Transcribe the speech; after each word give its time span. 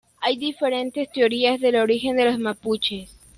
Hay 0.19 0.35
diferentes 0.35 1.11
teorías 1.11 1.59
del 1.61 1.75
origen 1.75 2.17
de 2.17 2.25
los 2.25 2.39
mapuches. 2.39 3.15